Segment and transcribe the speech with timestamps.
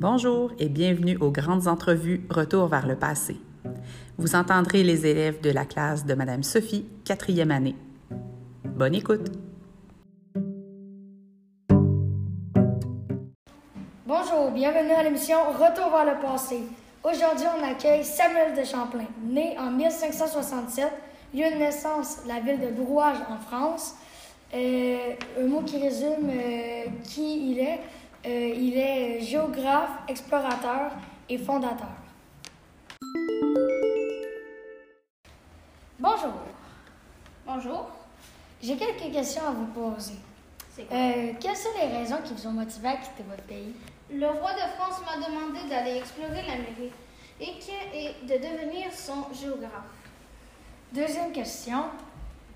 [0.00, 3.36] Bonjour et bienvenue aux grandes entrevues Retour vers le passé.
[4.16, 7.74] Vous entendrez les élèves de la classe de Madame Sophie, quatrième année.
[8.64, 9.30] Bonne écoute!
[14.06, 16.60] Bonjour, bienvenue à l'émission Retour vers le passé.
[17.04, 20.86] Aujourd'hui, on accueille Samuel de Champlain, né en 1567,
[21.34, 23.96] lieu de naissance, la ville de Brouage en France.
[24.54, 27.80] Euh, un mot qui résume euh, qui il est.
[28.26, 30.92] Euh, il est géographe, explorateur
[31.28, 31.88] et fondateur.
[35.98, 36.32] Bonjour.
[37.46, 37.86] Bonjour.
[38.62, 40.14] J'ai quelques questions à vous poser.
[40.70, 40.96] C'est quoi?
[40.96, 43.74] Euh, quelles sont les raisons qui vous ont motivé à quitter votre pays?
[44.12, 46.92] Le roi de France m'a demandé d'aller explorer l'Amérique
[47.40, 49.70] et, de devenir son géographe.
[50.92, 51.84] Deuxième question.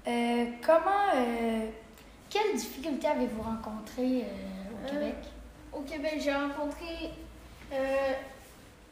[0.06, 1.12] Euh, comment,
[2.28, 5.16] quelles difficultés avez-vous rencontrées euh, au Euh, Québec?
[6.04, 7.10] Québec, j'ai rencontré
[7.72, 8.12] euh,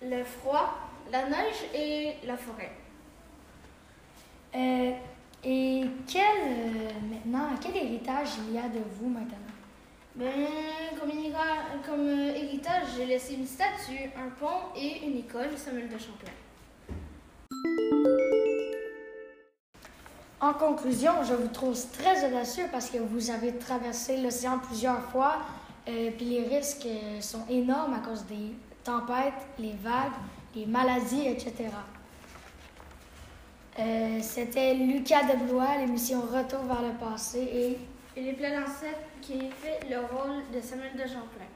[0.02, 0.74] le froid,
[1.10, 2.72] la neige et la forêt.
[4.54, 4.92] Euh,
[5.44, 9.36] et quel, euh, maintenant, quel héritage il y a de vous maintenant?
[10.14, 10.30] Ben,
[10.98, 11.32] comme, héri-
[11.84, 16.32] comme héritage, j'ai laissé une statue, un pont et une école, Samuel de Champlain.
[20.40, 25.36] En conclusion, je vous trouve très audacieux parce que vous avez traversé l'océan plusieurs fois,
[25.88, 30.12] euh, puis les risques euh, sont énormes à cause des tempêtes, les vagues,
[30.54, 31.68] les maladies, etc.
[33.78, 37.78] Euh, C'était Lucas Deblois, l'émission Retour vers le passé et
[38.16, 38.48] Et les plans
[39.20, 41.48] qui fait le rôle de Samuel de Champlain.